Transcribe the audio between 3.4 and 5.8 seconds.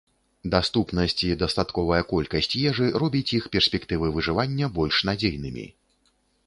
іх перспектывы выжывання больш надзейнымі.